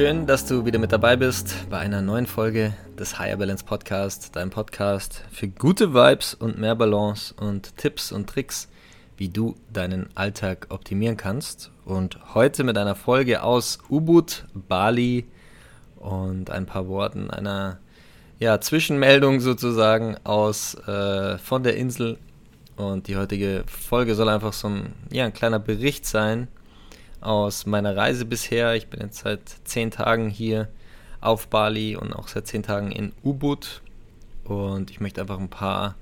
[0.00, 4.34] Schön, dass du wieder mit dabei bist bei einer neuen Folge des Higher Balance Podcast,
[4.34, 8.70] deinem Podcast für gute Vibes und mehr Balance und Tipps und Tricks,
[9.18, 11.70] wie du deinen Alltag optimieren kannst.
[11.84, 15.26] Und heute mit einer Folge aus Ubud, Bali
[15.96, 17.76] und ein paar Worten einer
[18.38, 22.16] ja, Zwischenmeldung sozusagen aus äh, von der Insel.
[22.74, 26.48] Und die heutige Folge soll einfach so ein, ja, ein kleiner Bericht sein
[27.20, 28.74] aus meiner Reise bisher.
[28.74, 30.68] Ich bin jetzt seit zehn Tagen hier
[31.20, 33.82] auf Bali und auch seit zehn Tagen in Ubud.
[34.44, 35.96] Und ich möchte einfach ein paar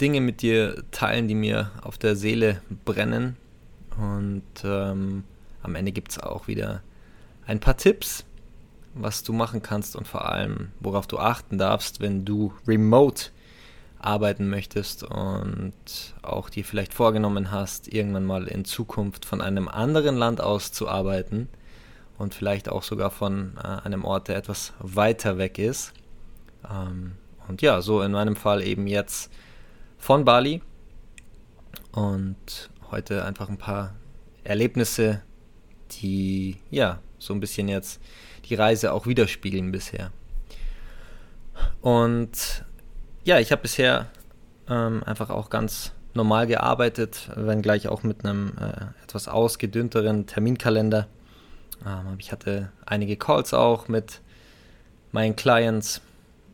[0.00, 3.36] Dinge mit dir teilen, die mir auf der Seele brennen.
[3.96, 5.24] Und ähm,
[5.62, 6.82] am Ende gibt es auch wieder
[7.46, 8.24] ein paar Tipps,
[8.94, 13.30] was du machen kannst und vor allem, worauf du achten darfst, wenn du remote
[14.04, 15.74] arbeiten möchtest und
[16.22, 20.88] auch dir vielleicht vorgenommen hast, irgendwann mal in Zukunft von einem anderen Land aus zu
[20.88, 21.48] arbeiten
[22.18, 25.92] und vielleicht auch sogar von äh, einem Ort, der etwas weiter weg ist.
[26.68, 27.12] Ähm,
[27.48, 29.30] und ja, so in meinem Fall eben jetzt
[29.98, 30.62] von Bali
[31.92, 33.94] und heute einfach ein paar
[34.44, 35.22] Erlebnisse,
[35.92, 38.00] die ja so ein bisschen jetzt
[38.46, 40.10] die Reise auch widerspiegeln bisher.
[41.80, 42.64] Und
[43.24, 44.06] ja, ich habe bisher
[44.68, 51.06] ähm, einfach auch ganz normal gearbeitet, wenngleich auch mit einem äh, etwas ausgedünnteren Terminkalender.
[51.86, 54.20] Ähm, ich hatte einige Calls auch mit
[55.10, 56.00] meinen Clients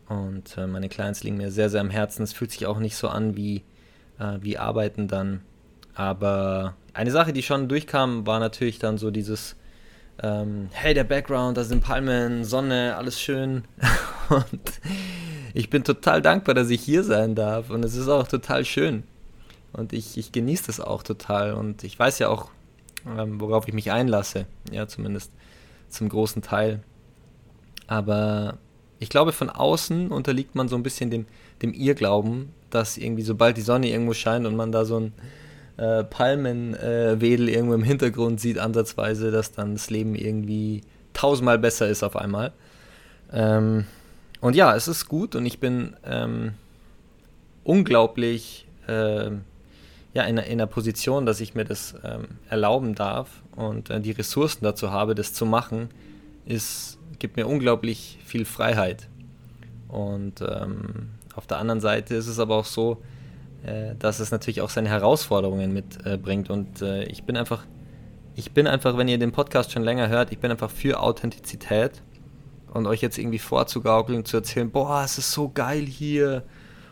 [0.09, 2.23] und äh, meine Clients liegen mir sehr, sehr am Herzen.
[2.23, 3.62] Es fühlt sich auch nicht so an wie,
[4.19, 5.43] äh, wie Arbeiten dann.
[5.95, 9.57] Aber eine Sache, die schon durchkam, war natürlich dann so dieses,
[10.23, 13.65] ähm, hey, der Background, da sind Palmen, Sonne, alles schön.
[14.28, 14.61] und
[15.59, 19.03] ich bin total dankbar, dass ich hier sein darf und es ist auch total schön.
[19.73, 22.49] Und ich, ich genieße das auch total und ich weiß ja auch,
[23.19, 25.33] ähm, worauf ich mich einlasse, ja, zumindest
[25.89, 26.85] zum großen Teil.
[27.89, 28.59] Aber
[29.01, 31.27] ich glaube, von außen unterliegt man so ein bisschen dem,
[31.61, 35.13] dem Irrglauben, dass irgendwie sobald die Sonne irgendwo scheint und man da so ein
[35.77, 40.83] äh, Palmenwedel äh, irgendwo im Hintergrund sieht, ansatzweise, dass dann das Leben irgendwie
[41.15, 42.53] tausendmal besser ist auf einmal.
[43.33, 43.87] Ähm,
[44.41, 46.54] und ja, es ist gut und ich bin ähm,
[47.65, 49.31] unglaublich äh,
[50.15, 54.12] ja, in, in einer Position, dass ich mir das ähm, erlauben darf und äh, die
[54.12, 55.91] Ressourcen dazu habe, das zu machen,
[56.47, 59.09] ist, gibt mir unglaublich viel Freiheit.
[59.88, 63.03] Und ähm, auf der anderen Seite ist es aber auch so,
[63.65, 66.50] äh, dass es natürlich auch seine Herausforderungen mitbringt.
[66.50, 67.65] und äh, ich bin einfach,
[68.34, 72.03] ich bin einfach, wenn ihr den Podcast schon länger hört, ich bin einfach für Authentizität
[72.73, 76.45] und euch jetzt irgendwie vorzugaukeln, zu erzählen, boah, es ist so geil hier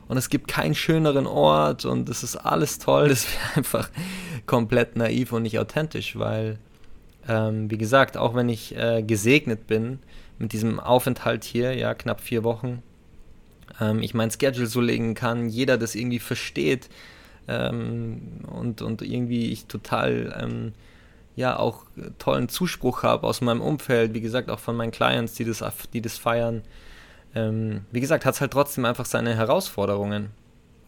[0.08, 3.90] und es gibt keinen schöneren Ort und es ist alles toll, das wäre einfach
[4.46, 6.58] komplett naiv und nicht authentisch, weil,
[7.28, 9.98] ähm, wie gesagt, auch wenn ich äh, gesegnet bin
[10.38, 12.82] mit diesem Aufenthalt hier, ja, knapp vier Wochen,
[13.80, 16.88] ähm, ich mein Schedule so legen kann, jeder das irgendwie versteht
[17.48, 20.72] ähm, und, und irgendwie ich total ähm,
[21.36, 21.84] ja auch
[22.18, 26.00] tollen Zuspruch habe aus meinem Umfeld, wie gesagt, auch von meinen Clients, die das, die
[26.00, 26.62] das feiern.
[27.34, 30.30] Ähm, wie gesagt, hat es halt trotzdem einfach seine Herausforderungen.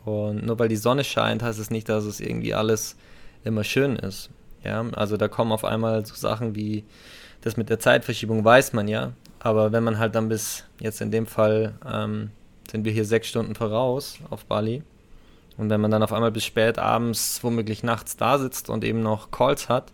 [0.05, 2.97] Und nur weil die Sonne scheint, heißt es nicht, dass es irgendwie alles
[3.45, 4.31] immer schön ist.
[4.65, 6.85] Ja, also da kommen auf einmal so Sachen wie
[7.43, 11.13] das mit der Zeitverschiebung weiß man ja, aber wenn man halt dann bis jetzt in
[11.13, 12.31] dem Fall ähm,
[12.69, 14.83] sind wir hier sechs Stunden voraus auf Bali
[15.57, 19.03] und wenn man dann auf einmal bis spät abends, womöglich nachts da sitzt und eben
[19.03, 19.93] noch Calls hat,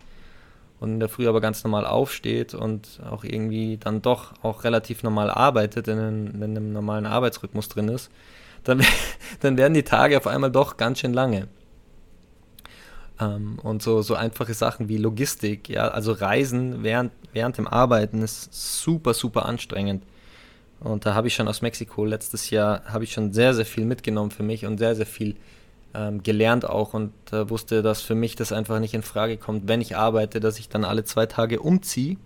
[0.79, 5.03] und in der Früh aber ganz normal aufsteht und auch irgendwie dann doch auch relativ
[5.03, 8.11] normal arbeitet, in einem, in einem normalen Arbeitsrhythmus drin ist,
[8.63, 8.83] dann,
[9.39, 11.47] dann werden die Tage auf einmal doch ganz schön lange.
[13.19, 18.21] Ähm, und so, so einfache Sachen wie Logistik, ja, also Reisen während, während dem Arbeiten
[18.21, 20.03] ist super, super anstrengend.
[20.81, 23.85] Und da habe ich schon aus Mexiko letztes Jahr, habe ich schon sehr, sehr viel
[23.85, 25.35] mitgenommen für mich und sehr, sehr viel
[25.95, 29.67] ähm, gelernt auch und äh, wusste, dass für mich das einfach nicht in Frage kommt,
[29.67, 32.17] wenn ich arbeite, dass ich dann alle zwei Tage umziehe.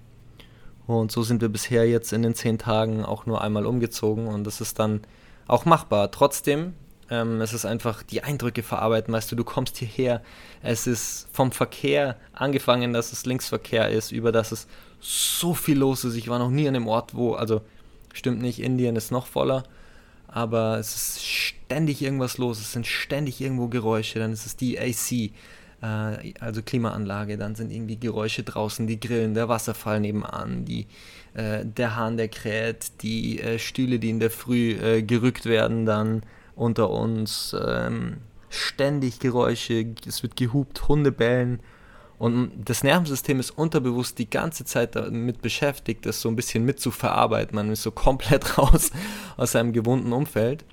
[0.87, 4.43] Und so sind wir bisher jetzt in den zehn Tagen auch nur einmal umgezogen und
[4.45, 5.01] das ist dann
[5.47, 6.11] auch machbar.
[6.11, 6.73] Trotzdem
[7.11, 10.21] Ähm, es ist einfach die Eindrücke verarbeiten, weißt du, du kommst hierher.
[10.61, 14.67] Es ist vom Verkehr angefangen, dass es Linksverkehr ist, über dass es
[15.01, 16.15] so viel los ist.
[16.15, 17.61] Ich war noch nie an einem Ort, wo, also
[18.13, 19.63] stimmt nicht, Indien ist noch voller,
[20.27, 21.21] aber es ist
[21.69, 22.59] ständig irgendwas los.
[22.59, 24.17] Es sind ständig irgendwo Geräusche.
[24.17, 25.31] Dann ist es die AC,
[25.83, 27.37] äh, also Klimaanlage.
[27.37, 30.87] Dann sind irgendwie Geräusche draußen, die Grillen, der Wasserfall nebenan, die,
[31.35, 35.85] äh, der Hahn, der kräht, die äh, Stühle, die in der Früh äh, gerückt werden,
[35.85, 36.23] dann
[36.55, 37.55] unter uns.
[37.63, 38.17] Ähm,
[38.49, 41.59] ständig Geräusche, es wird gehupt, Hunde bellen.
[42.17, 46.79] Und das Nervensystem ist unterbewusst die ganze Zeit damit beschäftigt, das so ein bisschen mit
[46.79, 47.55] zu verarbeiten.
[47.55, 48.89] Man ist so komplett raus
[49.37, 50.65] aus seinem gewohnten Umfeld.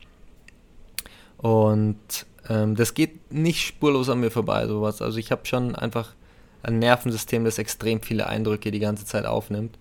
[1.38, 5.02] Und ähm, das geht nicht spurlos an mir vorbei, sowas.
[5.02, 6.14] Also ich habe schon einfach
[6.62, 9.78] ein Nervensystem, das extrem viele Eindrücke die ganze Zeit aufnimmt.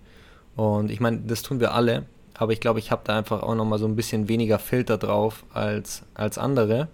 [0.54, 2.06] Und ich meine, das tun wir alle
[2.38, 5.44] aber ich glaube, ich habe da einfach auch nochmal so ein bisschen weniger Filter drauf
[5.52, 6.88] als, als andere,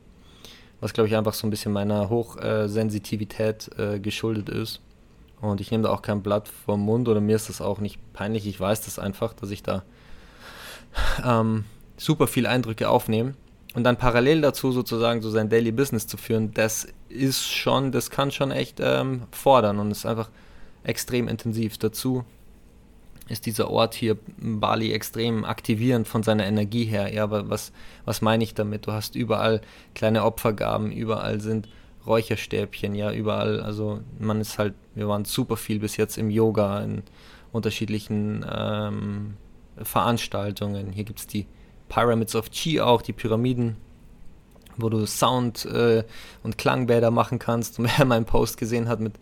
[0.81, 4.81] was glaube ich einfach so ein bisschen meiner Hochsensitivität äh, geschuldet ist.
[5.41, 7.99] Und ich nehme da auch kein Blatt vom Mund oder mir ist das auch nicht
[8.13, 8.47] peinlich.
[8.47, 9.83] Ich weiß das einfach, dass ich da
[11.25, 11.65] ähm,
[11.97, 13.35] super viele Eindrücke aufnehme.
[13.75, 18.11] Und dann parallel dazu sozusagen so sein Daily Business zu führen, das ist schon, das
[18.11, 20.29] kann schon echt ähm, fordern und ist einfach
[20.85, 21.79] extrem intensiv.
[21.79, 22.25] Dazu
[23.29, 27.13] ist dieser Ort hier Bali extrem aktivierend von seiner Energie her.
[27.13, 27.73] Ja, aber was,
[28.05, 28.87] was meine ich damit?
[28.87, 29.63] Du hast überall
[29.95, 31.69] kleine Opfergaben, überall sind
[32.07, 33.61] Räucherstäbchen, ja, überall.
[33.61, 37.05] Also man ist halt, wir waren super viel bis jetzt im Yoga, in
[37.53, 39.35] unterschiedlichen ähm,
[39.77, 40.91] Veranstaltungen.
[40.91, 41.47] Hier gibt es die
[41.93, 43.77] Pyramids of Chi auch, die Pyramiden,
[44.77, 46.05] wo du Sound- äh,
[46.43, 47.79] und Klangbäder machen kannst.
[47.79, 49.15] Und wer meinen Post gesehen hat mit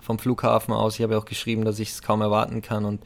[0.00, 3.02] vom Flughafen aus, ich habe ja auch geschrieben, dass ich es kaum erwarten kann und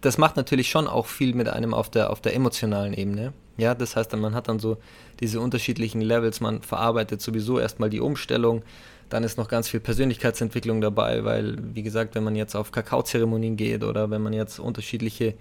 [0.00, 3.32] das macht natürlich schon auch viel mit einem auf der, auf der emotionalen Ebene.
[3.56, 4.76] Ja, das heißt, man hat dann so
[5.18, 8.62] diese unterschiedlichen Levels, man verarbeitet sowieso erstmal die Umstellung,
[9.08, 13.56] dann ist noch ganz viel Persönlichkeitsentwicklung dabei, weil, wie gesagt, wenn man jetzt auf Kakaozeremonien
[13.56, 15.34] geht oder wenn man jetzt unterschiedliche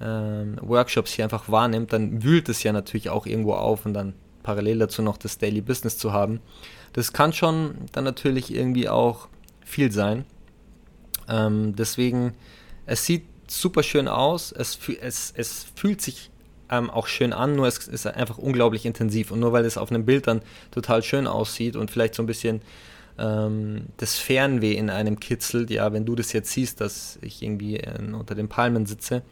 [0.00, 4.14] ähm, Workshops hier einfach wahrnimmt, dann wühlt es ja natürlich auch irgendwo auf und dann
[4.42, 6.40] parallel dazu noch das Daily Business zu haben.
[6.92, 9.28] Das kann schon dann natürlich irgendwie auch
[9.64, 10.24] viel sein.
[11.28, 12.34] Ähm, deswegen,
[12.86, 16.30] es sieht super schön aus, es, es, es fühlt sich
[16.70, 19.30] ähm, auch schön an, nur es ist einfach unglaublich intensiv.
[19.30, 22.26] Und nur weil es auf einem Bild dann total schön aussieht und vielleicht so ein
[22.26, 22.62] bisschen
[23.18, 27.78] ähm, das Fernweh in einem kitzelt, ja, wenn du das jetzt siehst, dass ich irgendwie
[27.78, 29.22] äh, unter den Palmen sitze,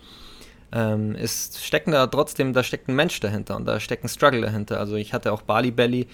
[0.72, 4.40] ähm, ist, stecken da trotzdem, da steckt ein Mensch dahinter und da steckt ein Struggle
[4.40, 4.78] dahinter.
[4.80, 6.06] Also ich hatte auch Bali Belly,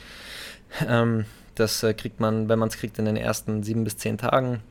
[0.87, 1.25] ähm,
[1.55, 4.63] das äh, kriegt man, wenn man es kriegt, in den ersten sieben bis zehn Tagen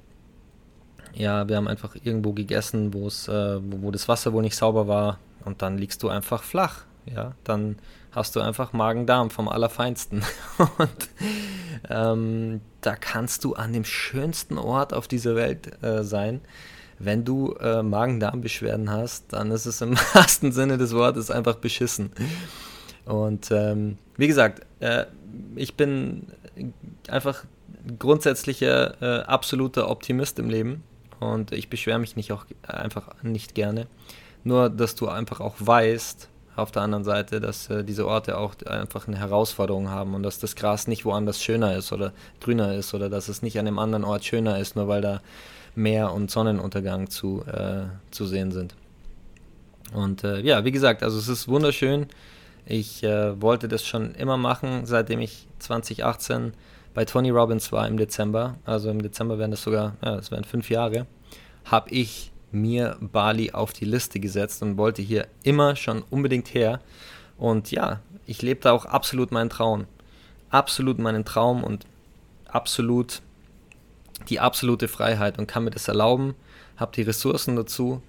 [1.18, 5.20] ja, wir haben einfach irgendwo gegessen, äh, wo, wo, das Wasser wohl nicht sauber war
[5.46, 6.84] und dann liegst du einfach flach.
[7.06, 7.78] Ja, dann
[8.12, 10.24] hast du einfach Magen-Darm vom Allerfeinsten.
[10.78, 11.10] und
[11.90, 16.42] ähm, da kannst du an dem schönsten Ort auf dieser Welt äh, sein.
[17.00, 22.12] Wenn du äh, Magen-Darm-Beschwerden hast, dann ist es im wahrsten Sinne des Wortes einfach beschissen.
[23.06, 25.06] Und ähm, wie gesagt, äh,
[25.56, 26.28] ich bin
[27.08, 27.46] einfach
[28.00, 30.84] grundsätzlicher äh, absoluter Optimist im Leben
[31.20, 33.88] und ich beschwere mich nicht auch einfach nicht gerne.
[34.44, 38.56] Nur, dass du einfach auch weißt, auf der anderen Seite, dass äh, diese Orte auch
[38.66, 42.12] einfach eine Herausforderung haben und dass das Gras nicht woanders schöner ist oder
[42.42, 45.22] grüner ist oder dass es nicht an einem anderen Ort schöner ist, nur weil da
[45.76, 48.74] Meer und Sonnenuntergang zu, äh, zu sehen sind.
[49.94, 52.08] Und äh, ja, wie gesagt, also es ist wunderschön.
[52.66, 56.54] Ich äh, wollte das schon immer machen, seitdem ich 2018
[56.94, 60.44] bei Tony Robbins war im Dezember, also im Dezember wären das sogar, ja, das wären
[60.44, 61.06] fünf Jahre,
[61.66, 66.80] habe ich mir Bali auf die Liste gesetzt und wollte hier immer schon unbedingt her.
[67.38, 69.86] Und ja, ich lebe da auch absolut meinen Traum.
[70.50, 71.86] Absolut meinen Traum und
[72.48, 73.22] absolut
[74.30, 76.34] die absolute Freiheit und kann mir das erlauben,
[76.78, 78.02] habe die Ressourcen dazu.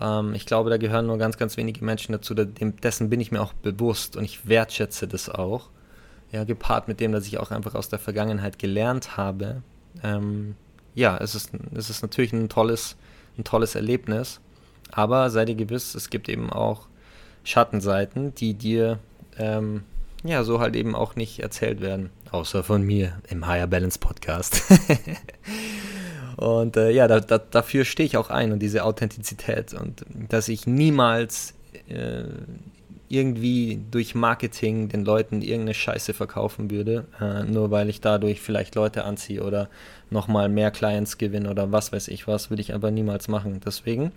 [0.00, 2.34] Ähm, ich glaube, da gehören nur ganz, ganz wenige Menschen dazu.
[2.34, 5.70] Dessen bin ich mir auch bewusst und ich wertschätze das auch
[6.32, 9.62] ja, gepaart mit dem, dass ich auch einfach aus der Vergangenheit gelernt habe,
[10.02, 10.56] ähm,
[10.94, 12.96] ja, es ist, es ist natürlich ein tolles,
[13.38, 14.40] ein tolles Erlebnis,
[14.90, 16.86] aber sei dir gewiss, es gibt eben auch
[17.44, 18.98] Schattenseiten, die dir
[19.38, 19.82] ähm,
[20.24, 24.62] ja so halt eben auch nicht erzählt werden, außer von mir im Higher Balance Podcast.
[26.36, 30.48] und äh, ja, da, da, dafür stehe ich auch ein und diese Authentizität und dass
[30.48, 31.54] ich niemals
[31.88, 32.24] äh,
[33.14, 38.74] irgendwie durch Marketing den Leuten irgendeine Scheiße verkaufen würde, äh, nur weil ich dadurch vielleicht
[38.74, 39.68] Leute anziehe oder
[40.10, 43.60] nochmal mehr Clients gewinne oder was weiß ich was, würde ich aber niemals machen.
[43.64, 44.12] Deswegen,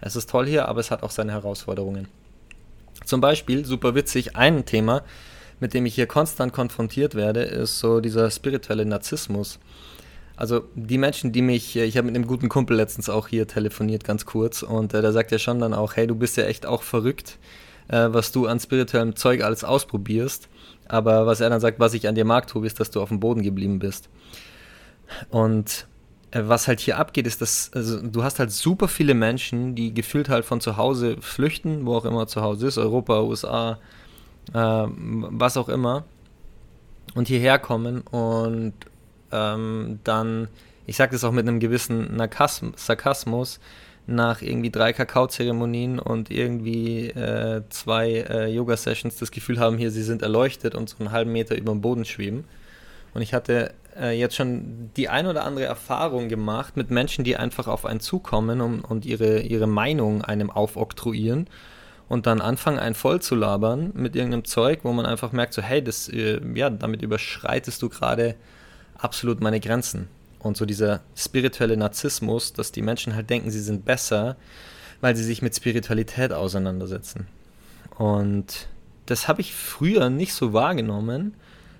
[0.00, 2.08] es ist toll hier, aber es hat auch seine Herausforderungen.
[3.04, 5.02] Zum Beispiel, super witzig, ein Thema,
[5.60, 9.58] mit dem ich hier konstant konfrontiert werde, ist so dieser spirituelle Narzissmus.
[10.36, 14.04] Also die Menschen, die mich, ich habe mit einem guten Kumpel letztens auch hier telefoniert,
[14.04, 16.66] ganz kurz, und äh, da sagt er schon dann auch, hey, du bist ja echt
[16.66, 17.38] auch verrückt,
[17.88, 20.48] äh, was du an spirituellem Zeug alles ausprobierst.
[20.88, 23.08] Aber was er dann sagt, was ich an dir mag, Tobi, ist, dass du auf
[23.08, 24.08] dem Boden geblieben bist.
[25.30, 25.86] Und
[26.32, 29.94] äh, was halt hier abgeht, ist, dass also, du hast halt super viele Menschen, die
[29.94, 33.78] gefühlt halt von zu Hause flüchten, wo auch immer zu Hause ist, Europa, USA,
[34.52, 36.04] äh, was auch immer,
[37.14, 38.72] und hierher kommen und
[39.30, 40.48] ähm, dann,
[40.86, 42.18] ich sage das auch mit einem gewissen
[42.76, 43.60] Sarkasmus,
[44.06, 50.02] nach irgendwie drei Kakaozeremonien und irgendwie äh, zwei äh, Yoga-Sessions das Gefühl haben, hier sie
[50.02, 52.44] sind erleuchtet und so einen halben Meter über dem Boden schweben.
[53.14, 57.36] Und ich hatte äh, jetzt schon die ein oder andere Erfahrung gemacht mit Menschen, die
[57.36, 61.46] einfach auf einen zukommen und, und ihre, ihre Meinung einem aufoktroyieren
[62.08, 65.62] und dann anfangen, einen voll zu labern mit irgendeinem Zeug, wo man einfach merkt, so
[65.62, 68.34] hey, das, äh, ja, damit überschreitest du gerade
[68.98, 70.08] absolut meine Grenzen.
[70.42, 74.36] Und so dieser spirituelle Narzissmus, dass die Menschen halt denken, sie sind besser,
[75.00, 77.28] weil sie sich mit Spiritualität auseinandersetzen.
[77.96, 78.66] Und
[79.06, 81.34] das habe ich früher nicht so wahrgenommen.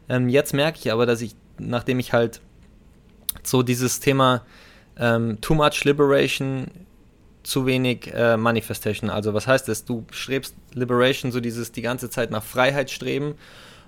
[0.09, 2.40] Ähm, jetzt merke ich aber, dass ich, nachdem ich halt
[3.42, 4.42] so dieses Thema
[4.97, 6.69] ähm, Too Much Liberation,
[7.42, 9.85] zu wenig äh, Manifestation, also was heißt das?
[9.85, 13.35] Du strebst Liberation, so dieses die ganze Zeit nach Freiheit streben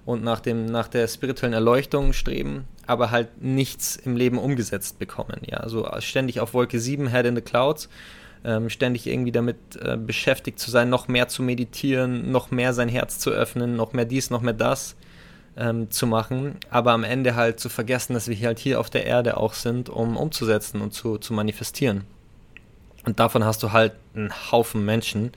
[0.05, 5.41] und nach, dem, nach der spirituellen Erleuchtung streben aber halt nichts im Leben umgesetzt bekommen.
[5.47, 7.89] Ja, also ständig auf Wolke 7, Head in the Clouds,
[8.45, 12.89] ähm, ständig irgendwie damit äh, beschäftigt zu sein, noch mehr zu meditieren, noch mehr sein
[12.89, 14.97] Herz zu öffnen, noch mehr dies, noch mehr das
[15.57, 19.07] ähm, zu machen, aber am Ende halt zu vergessen, dass wir halt hier auf der
[19.07, 22.05] Erde auch sind, um umzusetzen und zu, zu manifestieren.
[23.05, 25.33] Und davon hast du halt einen Haufen Menschen.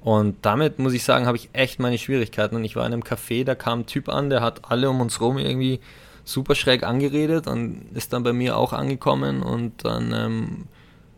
[0.00, 2.56] Und damit muss ich sagen, habe ich echt meine Schwierigkeiten.
[2.56, 5.00] Und ich war in einem Café, da kam ein Typ an, der hat alle um
[5.00, 5.80] uns rum irgendwie
[6.24, 10.64] super schräg angeredet und ist dann bei mir auch angekommen und dann ähm,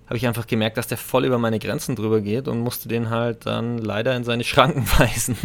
[0.06, 3.10] habe ich einfach gemerkt, dass der voll über meine Grenzen drüber geht und musste den
[3.10, 5.36] halt dann leider in seine Schranken weisen.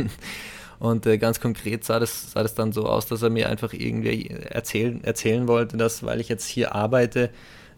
[0.80, 3.74] Und äh, ganz konkret sah das, sah das dann so aus, dass er mir einfach
[3.74, 7.30] irgendwie erzählen, erzählen wollte, dass, weil ich jetzt hier arbeite,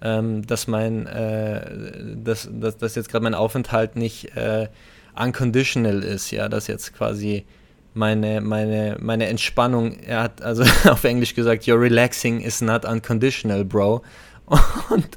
[0.02, 4.70] ähm, dass mein, äh, dass, dass, dass jetzt gerade mein Aufenthalt nicht äh,
[5.16, 7.46] unconditional ist, ja, dass jetzt quasi
[7.94, 13.64] meine, meine, meine Entspannung, er hat also auf Englisch gesagt, your relaxing is not unconditional,
[13.64, 14.02] bro.
[14.90, 15.08] Und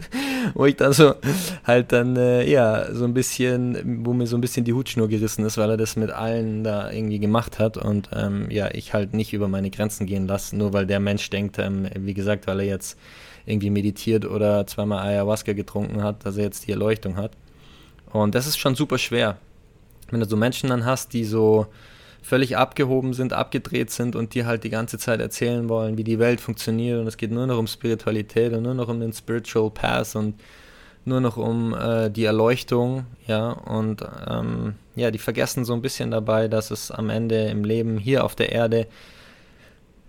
[0.55, 1.15] wo ich dann so
[1.65, 5.45] halt dann, äh, ja, so ein bisschen, wo mir so ein bisschen die Hutschnur gerissen
[5.45, 9.15] ist, weil er das mit allen da irgendwie gemacht hat und ähm, ja, ich halt
[9.15, 12.61] nicht über meine Grenzen gehen lasse, nur weil der Mensch denkt, ähm, wie gesagt, weil
[12.61, 12.97] er jetzt
[13.47, 17.33] irgendwie meditiert oder zweimal Ayahuasca getrunken hat, dass er jetzt die Erleuchtung hat.
[18.13, 19.39] Und das ist schon super schwer.
[20.11, 21.67] Wenn du so Menschen dann hast, die so,
[22.27, 26.19] völlig abgehoben sind, abgedreht sind und dir halt die ganze Zeit erzählen wollen, wie die
[26.19, 29.71] Welt funktioniert und es geht nur noch um Spiritualität und nur noch um den Spiritual
[29.71, 30.35] Path und
[31.05, 36.11] nur noch um äh, die Erleuchtung, ja, und ähm, ja, die vergessen so ein bisschen
[36.11, 38.89] dabei, dass es am Ende im Leben hier auf der Erde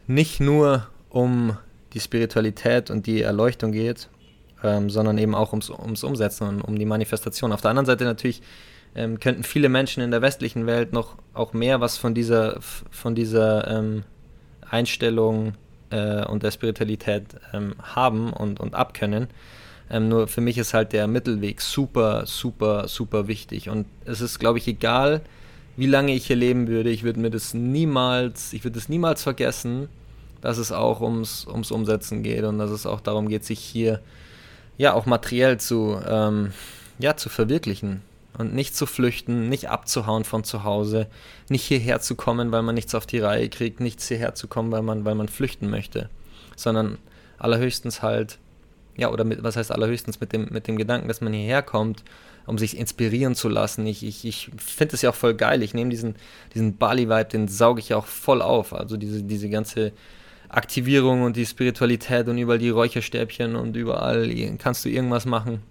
[0.08, 1.56] nicht nur um
[1.94, 4.10] die Spiritualität und die Erleuchtung geht,
[4.64, 7.52] ähm, sondern eben auch ums, ums Umsetzen und um die Manifestation.
[7.52, 8.42] Auf der anderen Seite natürlich
[8.96, 13.16] ähm, könnten viele Menschen in der westlichen Welt noch auch mehr was von dieser, von
[13.16, 14.04] dieser ähm,
[14.70, 15.54] Einstellung
[15.90, 19.28] äh, und der Spiritualität ähm, haben und, und abkönnen.
[19.90, 23.70] Ähm, nur für mich ist halt der Mittelweg super, super, super wichtig.
[23.70, 25.22] Und es ist, glaube ich, egal,
[25.78, 29.24] wie lange ich hier leben würde, ich würde mir das niemals, ich würde es niemals
[29.24, 29.88] vergessen,
[30.42, 34.02] dass es auch ums, ums Umsetzen geht und dass es auch darum geht, sich hier
[34.78, 36.52] ja auch materiell zu, ähm,
[37.00, 38.02] ja, zu verwirklichen
[38.38, 41.08] und nicht zu flüchten, nicht abzuhauen von zu Hause,
[41.50, 44.72] nicht hierher zu kommen, weil man nichts auf die Reihe kriegt, nichts hierher zu kommen,
[44.72, 46.10] weil man, weil man flüchten möchte,
[46.56, 46.98] sondern
[47.38, 48.38] allerhöchstens halt,
[48.96, 52.04] ja, oder mit, was heißt allerhöchstens mit dem, mit dem Gedanken, dass man hierher kommt,
[52.46, 53.86] um sich inspirieren zu lassen.
[53.86, 55.62] Ich, ich, ich finde es ja auch voll geil.
[55.64, 56.16] Ich nehme diesen,
[56.54, 58.74] diesen Bali-Vibe, den sauge ich ja auch voll auf.
[58.74, 59.92] Also diese, diese ganze
[60.48, 65.62] Aktivierung und die Spiritualität und überall die Räucherstäbchen und überall kannst du irgendwas machen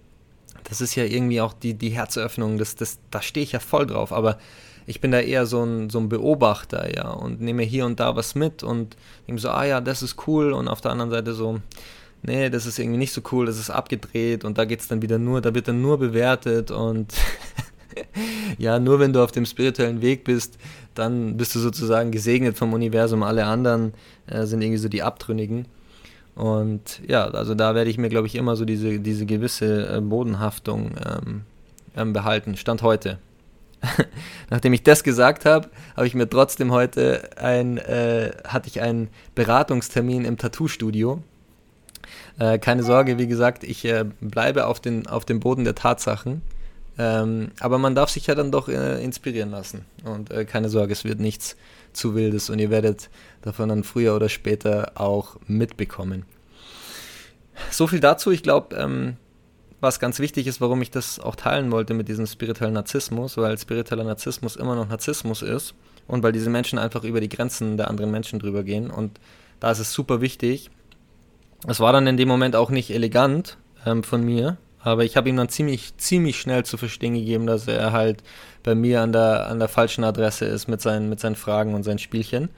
[0.69, 3.87] das ist ja irgendwie auch die, die Herzöffnung, das, das, da stehe ich ja voll
[3.87, 4.37] drauf, aber
[4.85, 8.15] ich bin da eher so ein, so ein Beobachter, ja, und nehme hier und da
[8.15, 8.95] was mit und
[9.27, 11.59] denke so, ah ja, das ist cool und auf der anderen Seite so,
[12.23, 15.01] nee, das ist irgendwie nicht so cool, das ist abgedreht und da geht es dann
[15.01, 17.13] wieder nur, da wird dann nur bewertet und
[18.57, 20.57] ja, nur wenn du auf dem spirituellen Weg bist,
[20.95, 23.93] dann bist du sozusagen gesegnet vom Universum, alle anderen
[24.25, 25.65] äh, sind irgendwie so die Abtrünnigen.
[26.37, 30.01] Und ja, also da werde ich mir, glaube ich, immer so diese, diese gewisse äh,
[30.01, 31.41] Bodenhaftung ähm,
[31.95, 32.55] ähm, behalten.
[32.55, 33.17] Stand heute.
[34.49, 39.09] nachdem ich das gesagt habe, habe ich mir trotzdem heute ein, äh, hatte ich einen
[39.33, 41.23] Beratungstermin im Tattoo-Studio.
[42.37, 46.43] Äh, keine Sorge, wie gesagt, ich äh, bleibe auf, den, auf dem Boden der Tatsachen.
[46.99, 49.85] Ähm, aber man darf sich ja dann doch äh, inspirieren lassen.
[50.03, 51.55] Und äh, keine Sorge, es wird nichts
[51.93, 53.09] zu wildes und ihr werdet
[53.41, 56.25] davon dann früher oder später auch mitbekommen.
[57.71, 58.31] So viel dazu.
[58.31, 59.17] Ich glaube, ähm,
[59.79, 63.57] was ganz wichtig ist, warum ich das auch teilen wollte mit diesem spirituellen Narzissmus, weil
[63.57, 65.75] spiritueller Narzissmus immer noch Narzissmus ist
[66.07, 68.89] und weil diese Menschen einfach über die Grenzen der anderen Menschen drüber gehen.
[68.89, 69.19] Und
[69.59, 70.71] da ist es super wichtig.
[71.67, 75.29] Es war dann in dem Moment auch nicht elegant ähm, von mir, aber ich habe
[75.29, 78.23] ihm dann ziemlich, ziemlich schnell zu verstehen gegeben, dass er halt
[78.63, 81.83] bei mir an der, an der falschen Adresse ist mit seinen, mit seinen Fragen und
[81.83, 82.49] seinen Spielchen.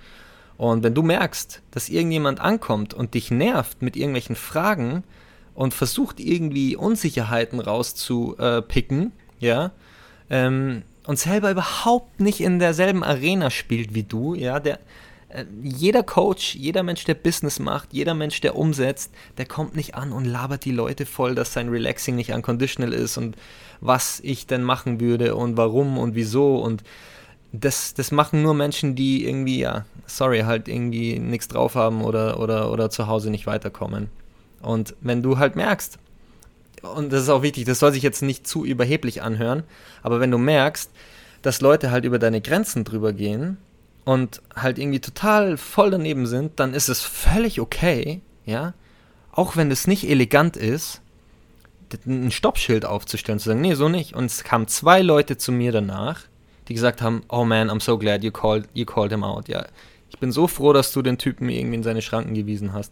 [0.57, 5.03] Und wenn du merkst, dass irgendjemand ankommt und dich nervt mit irgendwelchen Fragen,
[5.59, 9.71] und versucht irgendwie Unsicherheiten rauszupicken, ja,
[10.29, 14.79] ähm, und selber überhaupt nicht in derselben Arena spielt wie du, ja, der,
[15.61, 20.11] jeder Coach, jeder Mensch, der Business macht, jeder Mensch, der umsetzt, der kommt nicht an
[20.11, 23.35] und labert die Leute voll, dass sein Relaxing nicht unconditional ist und
[23.79, 26.83] was ich denn machen würde und warum und wieso und
[27.51, 32.39] das, das machen nur Menschen, die irgendwie, ja, sorry, halt irgendwie nichts drauf haben oder,
[32.39, 34.09] oder, oder zu Hause nicht weiterkommen.
[34.61, 35.97] Und wenn du halt merkst,
[36.81, 39.63] und das ist auch wichtig, das soll sich jetzt nicht zu überheblich anhören,
[40.03, 40.91] aber wenn du merkst,
[41.41, 43.57] dass Leute halt über deine Grenzen drüber gehen
[44.09, 48.73] und halt irgendwie total voll daneben sind, dann ist es völlig okay, ja,
[49.31, 51.01] auch wenn es nicht elegant ist,
[52.07, 54.15] ein Stoppschild aufzustellen, zu sagen, nee, so nicht.
[54.15, 56.21] Und es kamen zwei Leute zu mir danach,
[56.67, 59.47] die gesagt haben, oh man, I'm so glad you called, you called him out.
[59.47, 59.67] Ja,
[60.09, 62.91] ich bin so froh, dass du den Typen irgendwie in seine Schranken gewiesen hast.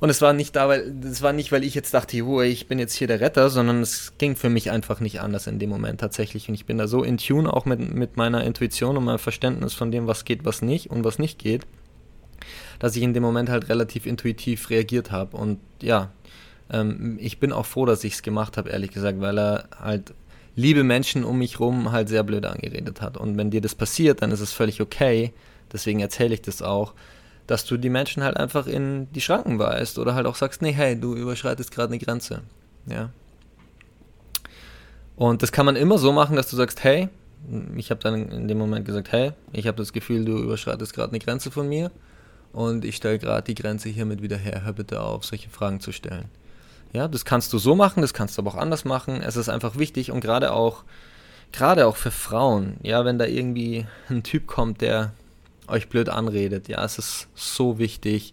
[0.00, 2.68] Und es war nicht da, weil es war nicht, weil ich jetzt dachte, oh, ich
[2.68, 5.70] bin jetzt hier der Retter, sondern es ging für mich einfach nicht anders in dem
[5.70, 6.48] Moment tatsächlich.
[6.48, 9.74] Und ich bin da so in Tune auch mit, mit meiner Intuition und meinem Verständnis
[9.74, 11.66] von dem, was geht, was nicht und was nicht geht,
[12.78, 15.36] dass ich in dem Moment halt relativ intuitiv reagiert habe.
[15.36, 16.12] Und ja,
[16.70, 20.14] ähm, ich bin auch froh, dass ich es gemacht habe, ehrlich gesagt, weil er halt
[20.54, 23.16] liebe Menschen um mich rum halt sehr blöd angeredet hat.
[23.16, 25.32] Und wenn dir das passiert, dann ist es völlig okay.
[25.72, 26.94] Deswegen erzähle ich das auch
[27.48, 30.72] dass du die Menschen halt einfach in die Schranken weist oder halt auch sagst, nee,
[30.72, 32.42] hey, du überschreitest gerade eine Grenze.
[32.86, 33.10] Ja.
[35.16, 37.08] Und das kann man immer so machen, dass du sagst, hey,
[37.74, 41.08] ich habe dann in dem Moment gesagt, hey, ich habe das Gefühl, du überschreitest gerade
[41.08, 41.90] eine Grenze von mir
[42.52, 44.62] und ich stelle gerade die Grenze hiermit wieder her.
[44.64, 46.26] Hör bitte auf, solche Fragen zu stellen.
[46.92, 49.22] Ja, das kannst du so machen, das kannst du aber auch anders machen.
[49.22, 50.84] Es ist einfach wichtig und gerade auch,
[51.52, 55.12] gerade auch für Frauen, ja, wenn da irgendwie ein Typ kommt, der
[55.68, 56.68] euch blöd anredet.
[56.68, 58.32] Ja, es ist so wichtig,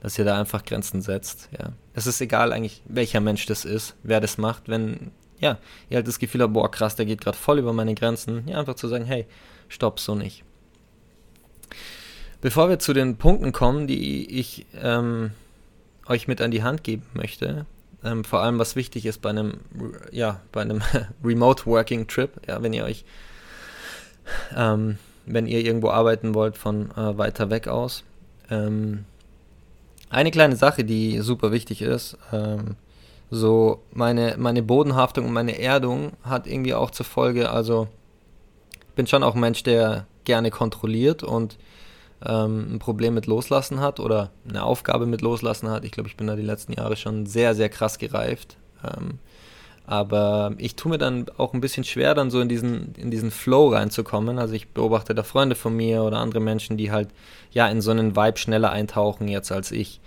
[0.00, 1.48] dass ihr da einfach Grenzen setzt.
[1.58, 4.68] Ja, es ist egal eigentlich, welcher Mensch das ist, wer das macht.
[4.68, 5.58] Wenn ja,
[5.90, 8.46] ihr halt das Gefühl habt, boah, krass, der geht gerade voll über meine Grenzen.
[8.48, 9.26] Ja, einfach zu sagen, hey,
[9.68, 10.44] stopp, so nicht.
[12.40, 15.30] Bevor wir zu den Punkten kommen, die ich ähm,
[16.06, 17.66] euch mit an die Hand geben möchte,
[18.04, 19.60] ähm, vor allem was wichtig ist bei einem,
[20.12, 20.82] ja, bei einem
[21.24, 23.04] Remote Working Trip, ja, wenn ihr euch
[24.54, 28.04] ähm, wenn ihr irgendwo arbeiten wollt von äh, weiter weg aus.
[28.50, 29.04] Ähm,
[30.08, 32.76] eine kleine Sache, die super wichtig ist, ähm,
[33.30, 37.88] so meine, meine Bodenhaftung und meine Erdung hat irgendwie auch zur Folge, also
[38.88, 41.58] ich bin schon auch ein Mensch, der gerne kontrolliert und
[42.24, 45.84] ähm, ein Problem mit Loslassen hat oder eine Aufgabe mit Loslassen hat.
[45.84, 48.56] Ich glaube, ich bin da die letzten Jahre schon sehr, sehr krass gereift.
[48.84, 49.18] Ähm,
[49.86, 53.30] aber ich tue mir dann auch ein bisschen schwer, dann so in diesen, in diesen
[53.30, 54.40] Flow reinzukommen.
[54.40, 57.08] Also ich beobachte da Freunde von mir oder andere Menschen, die halt
[57.52, 60.00] ja in so einen Vibe schneller eintauchen jetzt als ich.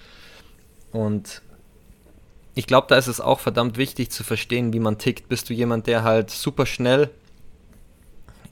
[0.91, 1.41] Und
[2.55, 5.29] ich glaube, da ist es auch verdammt wichtig zu verstehen, wie man tickt.
[5.29, 7.09] Bist du jemand, der halt super schnell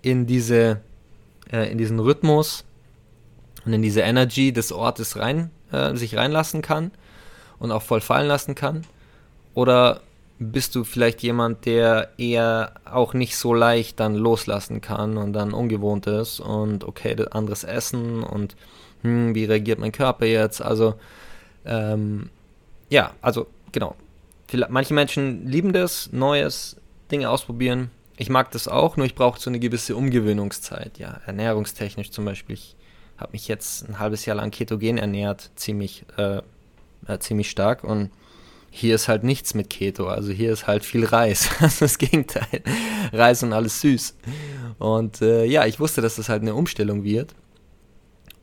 [0.02, 0.80] in diese,
[1.52, 2.63] äh, in diesen Rhythmus
[3.66, 6.92] und in diese Energy des Ortes rein, äh, sich reinlassen kann
[7.60, 8.86] und auch voll fallen lassen kann?
[9.54, 10.00] Oder
[10.39, 15.54] bist du vielleicht jemand, der eher auch nicht so leicht dann loslassen kann und dann
[15.54, 18.56] ungewohnt ist und okay, anderes Essen und
[19.02, 20.62] hm, wie reagiert mein Körper jetzt?
[20.62, 20.95] Also,
[21.65, 22.30] ähm,
[22.89, 23.95] ja, also genau.
[24.69, 26.78] Manche Menschen lieben das, Neues,
[27.12, 27.89] Dinge ausprobieren.
[28.15, 30.97] Ich mag das auch, nur ich brauche so eine gewisse Umgewöhnungszeit.
[31.00, 32.56] Ja, ernährungstechnisch zum Beispiel.
[32.56, 32.76] Ich
[33.17, 36.41] habe mich jetzt ein halbes Jahr lang ketogen ernährt, ziemlich, äh,
[37.08, 38.12] äh, ziemlich stark und
[38.69, 41.49] hier ist halt nichts mit Keto, also hier ist halt viel Reis.
[41.80, 42.62] Das Gegenteil.
[43.12, 44.15] Reis und alles süß.
[44.80, 47.34] Und äh, ja, ich wusste, dass das halt eine Umstellung wird.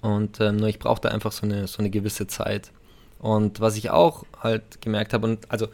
[0.01, 2.73] Und ähm, nur ich brauchte einfach so eine, so eine gewisse Zeit.
[3.19, 5.69] Und was ich auch halt gemerkt habe, und also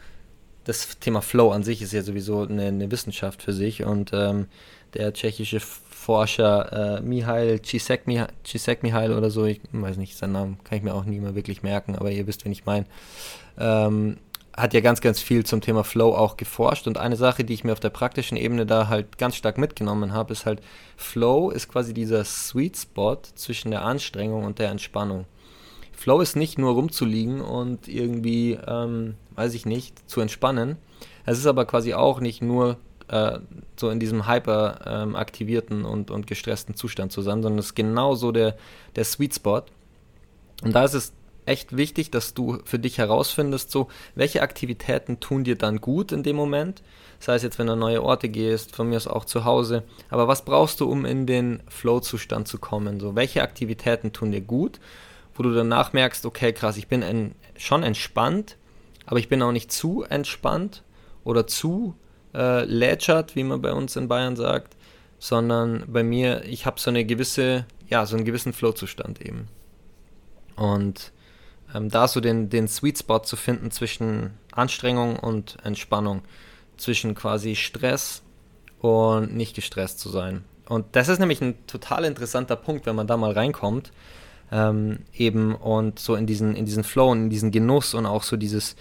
[0.63, 4.47] das Thema Flow an sich ist ja sowieso eine, eine Wissenschaft für sich und ähm,
[4.93, 10.83] der tschechische Forscher äh, Mihail Csikszentmihalyi oder so, ich weiß nicht, seinen Namen kann ich
[10.83, 12.85] mir auch nie mehr wirklich merken, aber ihr wisst, wen ich meine,
[13.57, 14.17] ähm,
[14.55, 17.63] hat ja ganz, ganz viel zum Thema Flow auch geforscht und eine Sache, die ich
[17.63, 20.61] mir auf der praktischen Ebene da halt ganz stark mitgenommen habe, ist halt,
[20.97, 25.25] Flow ist quasi dieser Sweet Spot zwischen der Anstrengung und der Entspannung.
[25.93, 30.77] Flow ist nicht nur rumzuliegen und irgendwie, ähm, weiß ich nicht, zu entspannen.
[31.25, 33.39] Es ist aber quasi auch nicht nur äh,
[33.75, 37.75] so in diesem hyper ähm, aktivierten und, und gestressten Zustand zu sein, sondern es ist
[37.75, 38.55] genau so der,
[38.95, 39.61] der Sweet Spot.
[40.63, 41.13] Und da ist es
[41.51, 46.23] echt wichtig, dass du für dich herausfindest, so welche Aktivitäten tun dir dann gut in
[46.23, 46.81] dem Moment.
[47.19, 49.83] Sei es jetzt, wenn du an neue Orte gehst, von mir aus auch zu Hause.
[50.09, 52.99] Aber was brauchst du, um in den Flow-Zustand zu kommen?
[52.99, 54.79] So, welche Aktivitäten tun dir gut?
[55.35, 58.57] wo du danach merkst, okay, krass, ich bin en schon entspannt,
[59.05, 60.83] aber ich bin auch nicht zu entspannt
[61.23, 61.95] oder zu
[62.33, 64.75] äh, lätschert, wie man bei uns in Bayern sagt,
[65.19, 69.47] sondern bei mir, ich habe so eine gewisse, ja, so einen gewissen Flow-Zustand eben.
[70.55, 71.11] Und
[71.73, 76.21] ähm, da so den, den Sweet Spot zu finden zwischen Anstrengung und Entspannung,
[76.77, 78.23] zwischen quasi Stress
[78.79, 80.43] und nicht gestresst zu sein.
[80.67, 83.91] Und das ist nämlich ein total interessanter Punkt, wenn man da mal reinkommt,
[84.51, 88.23] ähm, eben und so in diesen, in diesen Flow und in diesen Genuss und auch
[88.23, 88.75] so dieses,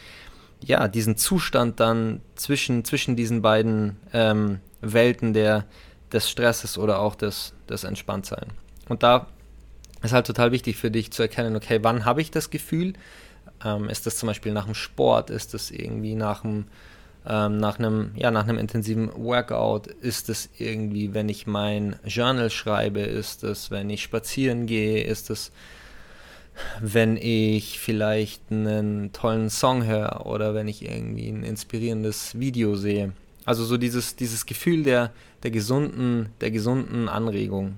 [0.62, 5.64] ja, diesen Zustand dann zwischen, zwischen diesen beiden ähm, Welten der,
[6.12, 8.46] des Stresses oder auch des, des Entspanntsein.
[8.88, 9.26] Und da
[10.03, 12.95] ist halt total wichtig für dich zu erkennen, okay, wann habe ich das Gefühl?
[13.65, 15.31] Ähm, ist das zum Beispiel nach dem Sport?
[15.31, 16.67] Ist das irgendwie nach dem
[17.27, 22.51] ähm, nach einem, ja, nach einem intensiven Workout ist es irgendwie, wenn ich mein Journal
[22.51, 25.53] schreibe, ist es, wenn ich spazieren gehe, ist es,
[26.81, 33.13] wenn ich vielleicht einen tollen Song höre oder wenn ich irgendwie ein inspirierendes Video sehe.
[33.45, 37.77] Also so dieses, dieses Gefühl der, der gesunden, der gesunden Anregung.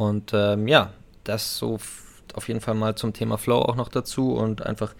[0.00, 1.78] Und ähm, ja, das so
[2.32, 4.94] auf jeden Fall mal zum Thema Flow auch noch dazu und einfach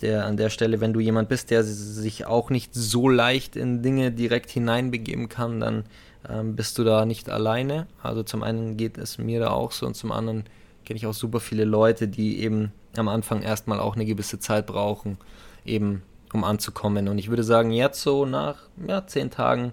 [0.00, 3.82] der an der Stelle, wenn du jemand bist, der sich auch nicht so leicht in
[3.82, 5.84] Dinge direkt hineinbegeben kann, dann
[6.26, 7.86] ähm, bist du da nicht alleine.
[8.02, 10.44] Also zum einen geht es mir da auch so und zum anderen
[10.86, 14.64] kenne ich auch super viele Leute, die eben am Anfang erstmal auch eine gewisse Zeit
[14.64, 15.18] brauchen,
[15.66, 16.00] eben
[16.32, 17.08] um anzukommen.
[17.08, 18.56] Und ich würde sagen, jetzt so nach
[18.88, 19.72] ja, zehn Tagen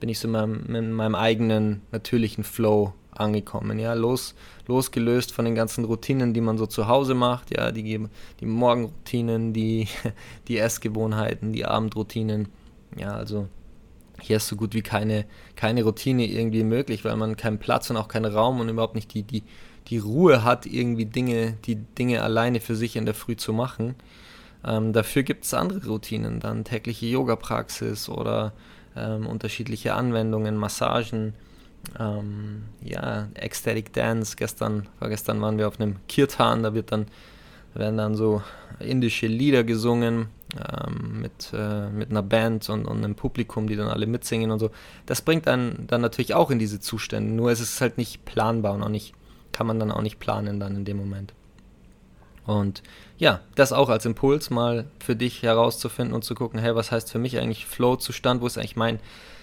[0.00, 4.34] bin ich so in meinem, in meinem eigenen natürlichen Flow angekommen, ja, los,
[4.66, 8.08] losgelöst von den ganzen Routinen, die man so zu Hause macht, ja, die,
[8.40, 9.88] die Morgenroutinen, die,
[10.48, 12.48] die Essgewohnheiten, die Abendroutinen,
[12.96, 13.48] ja, also
[14.20, 15.24] hier ist so gut wie keine,
[15.56, 19.12] keine Routine irgendwie möglich, weil man keinen Platz und auch keinen Raum und überhaupt nicht
[19.14, 19.42] die, die,
[19.88, 23.96] die Ruhe hat, irgendwie Dinge, die Dinge alleine für sich in der Früh zu machen.
[24.64, 28.52] Ähm, dafür gibt es andere Routinen, dann tägliche Yoga-Praxis oder
[28.96, 31.34] ähm, unterschiedliche Anwendungen, Massagen,
[31.98, 34.36] ähm, ja, Ecstatic Dance.
[34.36, 37.06] Gestern, vorgestern waren wir auf einem Kirtan, da wird dann,
[37.74, 38.42] werden dann so
[38.78, 43.88] indische Lieder gesungen ähm, mit, äh, mit einer Band und, und einem Publikum, die dann
[43.88, 44.70] alle mitsingen und so.
[45.06, 48.74] Das bringt einen dann natürlich auch in diese Zustände, nur ist es halt nicht planbar
[48.74, 49.14] und auch nicht,
[49.52, 51.32] kann man dann auch nicht planen dann in dem Moment.
[52.44, 52.82] Und
[53.18, 57.10] ja, das auch als Impuls mal für dich herauszufinden und zu gucken, hey, was heißt
[57.10, 58.98] für mich eigentlich Flow-Zustand, wo ist eigentlich mein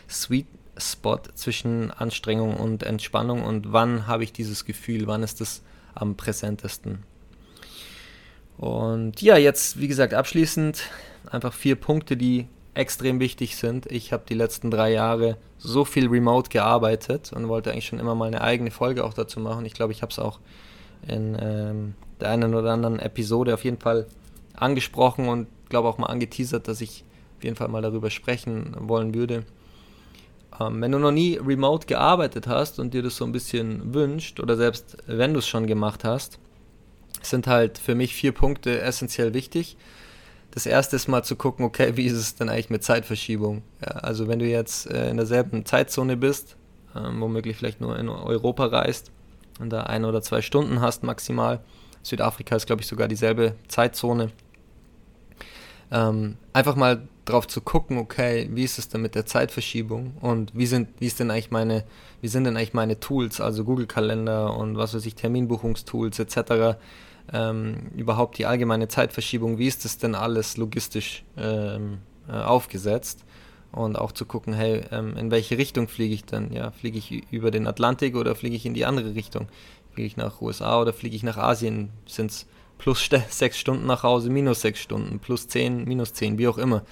[0.09, 0.47] Sweet
[0.79, 5.61] Spot zwischen Anstrengung und Entspannung und wann habe ich dieses Gefühl, wann ist es
[5.95, 7.03] am präsentesten.
[8.57, 10.83] Und ja, jetzt wie gesagt abschließend
[11.29, 13.85] einfach vier Punkte, die extrem wichtig sind.
[13.87, 18.15] Ich habe die letzten drei Jahre so viel remote gearbeitet und wollte eigentlich schon immer
[18.15, 19.65] mal eine eigene Folge auch dazu machen.
[19.65, 20.39] Ich glaube, ich habe es auch
[21.07, 24.07] in ähm, der einen oder anderen Episode auf jeden Fall
[24.55, 27.03] angesprochen und glaube auch mal angeteasert, dass ich
[27.37, 29.45] auf jeden Fall mal darüber sprechen wollen würde.
[30.59, 34.39] Ähm, wenn du noch nie remote gearbeitet hast und dir das so ein bisschen wünscht
[34.39, 36.39] oder selbst wenn du es schon gemacht hast,
[37.21, 39.77] sind halt für mich vier Punkte essentiell wichtig.
[40.51, 43.61] Das erste ist mal zu gucken, okay, wie ist es denn eigentlich mit Zeitverschiebung?
[43.81, 46.55] Ja, also wenn du jetzt äh, in derselben Zeitzone bist,
[46.95, 49.11] ähm, womöglich vielleicht nur in Europa reist
[49.59, 51.59] und da ein oder zwei Stunden hast maximal,
[52.01, 54.31] Südafrika ist glaube ich sogar dieselbe Zeitzone,
[55.91, 60.51] ähm, einfach mal drauf zu gucken, okay, wie ist es denn mit der Zeitverschiebung und
[60.55, 61.83] wie sind, wie ist denn eigentlich meine,
[62.21, 66.77] wie sind denn eigentlich meine Tools, also Google Kalender und was weiß ich, Terminbuchungstools etc.
[67.31, 73.25] Ähm, überhaupt die allgemeine Zeitverschiebung, wie ist das denn alles logistisch ähm, äh, aufgesetzt?
[73.71, 76.51] Und auch zu gucken, hey, ähm, in welche Richtung fliege ich denn?
[76.51, 79.47] Ja, fliege ich über den Atlantik oder fliege ich in die andere Richtung?
[79.91, 81.91] Fliege ich nach USA oder fliege ich nach Asien?
[82.07, 82.47] Sind es
[82.79, 86.83] plus sechs Stunden nach Hause, minus sechs Stunden, plus zehn, minus zehn, wie auch immer.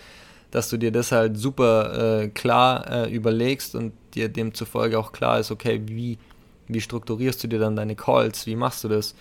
[0.51, 5.39] Dass du dir das halt super äh, klar äh, überlegst und dir demzufolge auch klar
[5.39, 6.19] ist, okay, wie,
[6.67, 9.15] wie strukturierst du dir dann deine Calls, wie machst du das?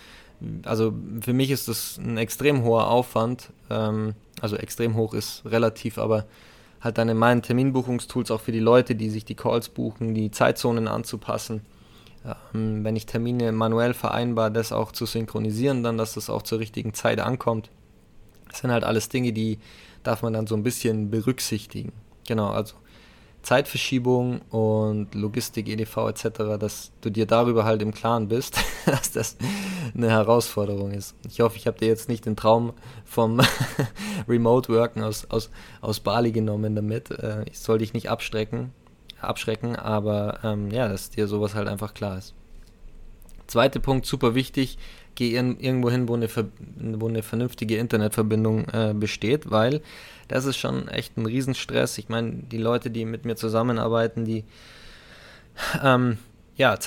[0.64, 5.98] Also für mich ist das ein extrem hoher Aufwand, ähm, also extrem hoch ist relativ,
[5.98, 6.26] aber
[6.81, 10.31] halt dann in meinen Terminbuchungstools auch für die Leute, die sich die Calls buchen, die
[10.31, 11.62] Zeitzonen anzupassen.
[12.55, 16.59] Ähm, wenn ich Termine manuell vereinbar, das auch zu synchronisieren, dann, dass das auch zur
[16.59, 17.71] richtigen Zeit ankommt.
[18.49, 19.59] Das sind halt alles Dinge, die
[20.03, 21.93] darf man dann so ein bisschen berücksichtigen.
[22.27, 22.75] Genau, also
[23.43, 29.37] Zeitverschiebung und Logistik, EDV etc., dass du dir darüber halt im Klaren bist, dass das
[29.95, 31.15] eine Herausforderung ist.
[31.29, 32.73] Ich hoffe, ich habe dir jetzt nicht den Traum
[33.05, 33.41] vom
[34.29, 37.11] Remote Worken aus, aus, aus Bali genommen damit.
[37.11, 38.73] Äh, ich soll dich nicht abstrecken,
[39.20, 42.35] abschrecken, aber ähm, ja, dass dir sowas halt einfach klar ist.
[43.46, 44.76] Zweiter Punkt, super wichtig,
[45.14, 49.81] geh irgendwo hin, wo eine, wo eine vernünftige Internetverbindung äh, besteht, weil
[50.29, 51.98] das ist schon echt ein Riesenstress.
[51.98, 54.44] Ich meine, die Leute, die mit mir zusammenarbeiten, die
[55.83, 56.18] ähm,
[56.57, 56.79] ja,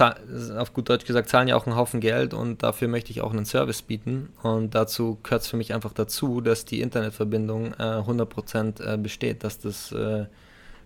[0.58, 3.32] auf gut Deutsch gesagt, zahlen ja auch einen Haufen Geld und dafür möchte ich auch
[3.32, 4.30] einen Service bieten.
[4.42, 9.44] Und dazu gehört es für mich einfach dazu, dass die Internetverbindung äh, 100% äh, besteht,
[9.44, 10.26] dass das äh,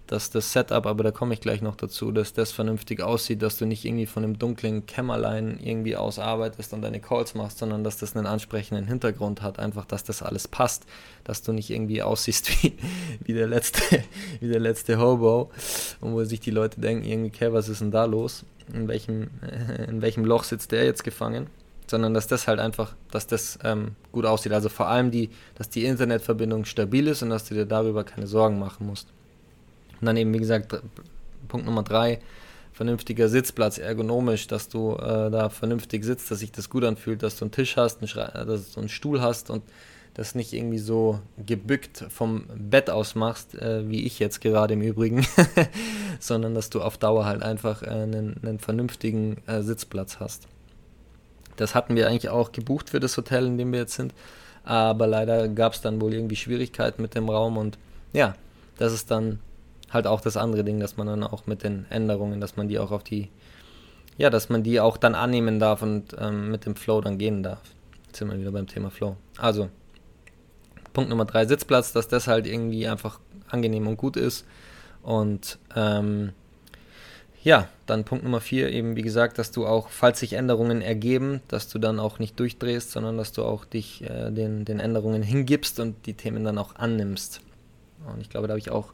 [0.07, 3.57] dass das Setup, aber da komme ich gleich noch dazu, dass das vernünftig aussieht, dass
[3.57, 7.97] du nicht irgendwie von einem dunklen Kämmerlein irgendwie ausarbeitest und deine Calls machst, sondern dass
[7.97, 10.85] das einen ansprechenden Hintergrund hat, einfach, dass das alles passt,
[11.23, 12.73] dass du nicht irgendwie aussiehst wie,
[13.23, 14.03] wie, der, letzte,
[14.39, 15.51] wie der letzte Hobo
[16.01, 18.45] und wo sich die Leute denken, irgendwie, okay, was ist denn da los?
[18.73, 19.29] In welchem,
[19.87, 21.47] in welchem Loch sitzt der jetzt gefangen?
[21.85, 24.53] sondern dass das halt einfach, dass das ähm, gut aussieht.
[24.53, 28.25] Also vor allem die, dass die Internetverbindung stabil ist und dass du dir darüber keine
[28.25, 29.09] Sorgen machen musst.
[30.03, 30.75] Und dann eben, wie gesagt,
[31.47, 32.19] Punkt Nummer drei,
[32.73, 37.37] vernünftiger Sitzplatz, ergonomisch, dass du äh, da vernünftig sitzt, dass sich das gut anfühlt, dass
[37.37, 39.63] du einen Tisch hast, einen äh, dass du einen Stuhl hast und
[40.13, 44.81] das nicht irgendwie so gebückt vom Bett aus machst, äh, wie ich jetzt gerade im
[44.81, 45.25] Übrigen,
[46.19, 50.49] sondern dass du auf Dauer halt einfach äh, einen, einen, vernünftigen äh, Sitzplatz hast.
[51.55, 54.13] Das hatten wir eigentlich auch gebucht für das Hotel, in dem wir jetzt sind,
[54.65, 57.77] aber leider gab es dann wohl irgendwie Schwierigkeiten mit dem Raum und
[58.11, 58.35] ja,
[58.77, 59.39] das ist dann
[59.93, 62.79] halt auch das andere Ding, dass man dann auch mit den Änderungen, dass man die
[62.79, 63.29] auch auf die,
[64.17, 67.43] ja, dass man die auch dann annehmen darf und ähm, mit dem Flow dann gehen
[67.43, 67.61] darf.
[68.07, 69.15] Jetzt sind wir wieder beim Thema Flow.
[69.37, 69.69] Also,
[70.93, 74.45] Punkt Nummer drei, Sitzplatz, dass das halt irgendwie einfach angenehm und gut ist.
[75.01, 76.31] Und ähm,
[77.43, 81.41] ja, dann Punkt Nummer vier, eben wie gesagt, dass du auch, falls sich Änderungen ergeben,
[81.49, 85.23] dass du dann auch nicht durchdrehst, sondern dass du auch dich äh, den, den Änderungen
[85.23, 87.41] hingibst und die Themen dann auch annimmst.
[88.11, 88.93] Und ich glaube, da habe ich auch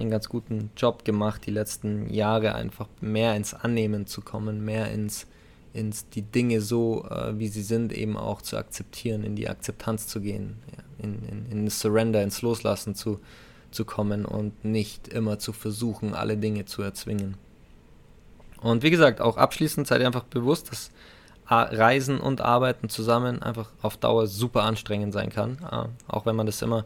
[0.00, 4.90] einen ganz guten Job gemacht, die letzten Jahre einfach mehr ins Annehmen zu kommen, mehr
[4.90, 5.26] ins,
[5.72, 10.06] ins die Dinge so, äh, wie sie sind, eben auch zu akzeptieren, in die Akzeptanz
[10.06, 13.20] zu gehen, ja, in, in, in das Surrender, ins Loslassen zu,
[13.70, 17.36] zu kommen und nicht immer zu versuchen, alle Dinge zu erzwingen.
[18.60, 20.90] Und wie gesagt, auch abschließend seid ihr einfach bewusst, dass
[21.46, 25.58] Reisen und Arbeiten zusammen einfach auf Dauer super anstrengend sein kann,
[26.06, 26.84] auch wenn man das immer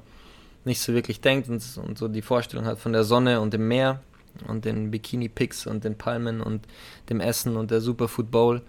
[0.64, 3.68] nicht so wirklich denkt und, und so die Vorstellung hat von der Sonne und dem
[3.68, 4.00] Meer
[4.48, 6.66] und den Bikini-Pics und den Palmen und
[7.08, 8.62] dem Essen und der Superfood Bowl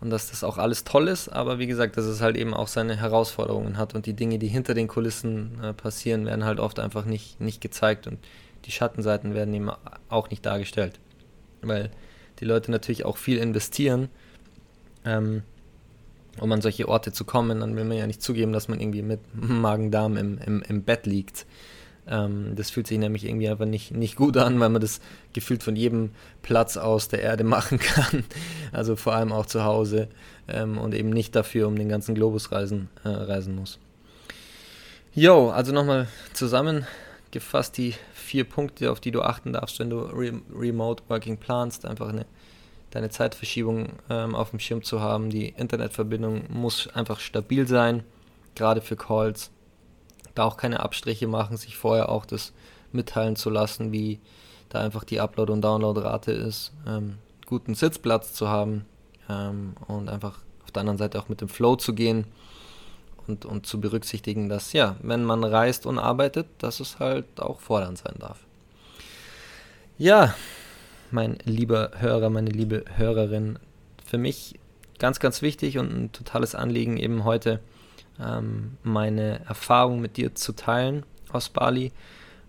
[0.00, 2.68] und dass das auch alles toll ist, aber wie gesagt, dass es halt eben auch
[2.68, 6.78] seine Herausforderungen hat und die Dinge, die hinter den Kulissen äh, passieren, werden halt oft
[6.78, 8.18] einfach nicht, nicht gezeigt und
[8.66, 9.70] die Schattenseiten werden eben
[10.08, 10.98] auch nicht dargestellt,
[11.62, 11.90] weil
[12.40, 14.08] die Leute natürlich auch viel investieren,
[15.04, 15.42] ähm,
[16.40, 19.02] um an solche Orte zu kommen, dann will man ja nicht zugeben, dass man irgendwie
[19.02, 21.46] mit Magen-Darm im, im, im Bett liegt.
[22.06, 25.00] Ähm, das fühlt sich nämlich irgendwie einfach nicht, nicht gut an, weil man das
[25.32, 26.10] gefühlt von jedem
[26.42, 28.24] Platz aus der Erde machen kann.
[28.72, 30.08] Also vor allem auch zu Hause
[30.48, 33.78] ähm, und eben nicht dafür um den ganzen Globus reisen, äh, reisen muss.
[35.14, 40.32] Jo, also nochmal zusammengefasst die vier Punkte, auf die du achten darfst, wenn du Re
[40.52, 41.86] Remote Working planst.
[41.86, 42.26] Einfach eine
[42.94, 45.28] deine Zeitverschiebung ähm, auf dem Schirm zu haben.
[45.28, 48.04] Die Internetverbindung muss einfach stabil sein,
[48.54, 49.50] gerade für Calls.
[50.36, 52.52] Da auch keine Abstriche machen, sich vorher auch das
[52.92, 54.20] mitteilen zu lassen, wie
[54.68, 56.72] da einfach die Upload- und Downloadrate ist.
[56.86, 58.84] Ähm, guten Sitzplatz zu haben
[59.28, 62.26] ähm, und einfach auf der anderen Seite auch mit dem Flow zu gehen
[63.26, 67.58] und, und zu berücksichtigen, dass ja, wenn man reist und arbeitet, dass es halt auch
[67.58, 68.38] fordernd sein darf.
[69.98, 70.34] Ja,
[71.10, 73.58] mein lieber Hörer, meine liebe Hörerin.
[74.04, 74.58] Für mich
[74.98, 77.60] ganz, ganz wichtig und ein totales Anliegen eben heute
[78.20, 81.92] ähm, meine Erfahrung mit dir zu teilen aus Bali,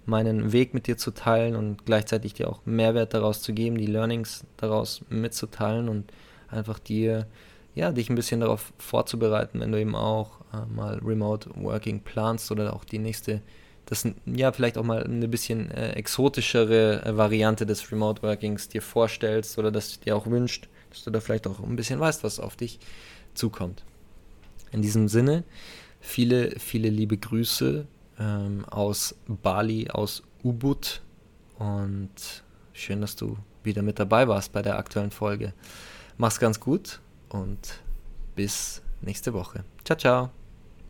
[0.05, 3.87] meinen Weg mit dir zu teilen und gleichzeitig dir auch Mehrwert daraus zu geben, die
[3.87, 6.11] Learnings daraus mitzuteilen und
[6.49, 7.25] einfach dir
[7.73, 12.49] ja, dich ein bisschen darauf vorzubereiten, wenn du eben auch äh, mal Remote Working planst
[12.51, 13.41] oder auch die nächste,
[13.85, 18.81] das ja vielleicht auch mal eine bisschen äh, exotischere äh, Variante des Remote Workings dir
[18.81, 22.23] vorstellst oder dass du dir auch wünscht, dass du da vielleicht auch ein bisschen weißt,
[22.23, 22.79] was auf dich
[23.33, 23.83] zukommt.
[24.71, 25.43] In diesem Sinne,
[26.01, 27.85] viele, viele liebe Grüße
[28.19, 31.01] ähm, aus Bali, aus Ubud
[31.59, 32.43] und
[32.73, 35.53] schön, dass du wieder mit dabei warst bei der aktuellen Folge.
[36.17, 37.79] Mach's ganz gut und
[38.35, 39.63] bis nächste Woche.
[39.83, 40.44] Ciao, ciao.